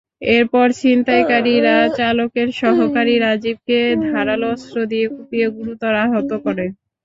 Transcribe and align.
এরপর 0.31 0.67
ছিনতাইকারীরা 0.79 1.75
চালকের 1.97 2.49
সহকারী 2.61 3.15
রাজিবকে 3.19 3.79
ধারালো 4.05 4.47
অস্ত্র 4.55 4.77
দিয়ে 4.91 5.05
কুপিয়ে 5.09 5.47
গুরুতর 5.55 5.93
আহত 6.05 6.29
করে। 6.45 6.65